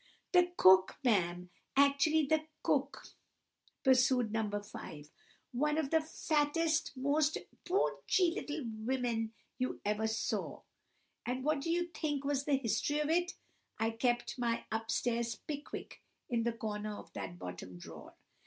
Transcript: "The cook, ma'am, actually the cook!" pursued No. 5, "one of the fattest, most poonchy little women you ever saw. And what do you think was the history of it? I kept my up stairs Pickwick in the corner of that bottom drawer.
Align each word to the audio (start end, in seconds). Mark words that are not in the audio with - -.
"The 0.31 0.51
cook, 0.57 0.97
ma'am, 1.03 1.51
actually 1.77 2.25
the 2.25 2.47
cook!" 2.63 3.05
pursued 3.83 4.31
No. 4.31 4.49
5, 4.59 5.11
"one 5.51 5.77
of 5.77 5.91
the 5.91 6.01
fattest, 6.01 6.93
most 6.97 7.37
poonchy 7.65 8.33
little 8.33 8.65
women 8.65 9.35
you 9.59 9.79
ever 9.85 10.07
saw. 10.07 10.63
And 11.23 11.43
what 11.43 11.61
do 11.61 11.69
you 11.69 11.85
think 11.89 12.25
was 12.25 12.45
the 12.45 12.57
history 12.57 12.99
of 12.99 13.11
it? 13.11 13.33
I 13.77 13.91
kept 13.91 14.39
my 14.39 14.65
up 14.71 14.89
stairs 14.89 15.35
Pickwick 15.35 16.01
in 16.29 16.45
the 16.45 16.53
corner 16.53 16.97
of 16.97 17.13
that 17.13 17.37
bottom 17.37 17.77
drawer. 17.77 18.15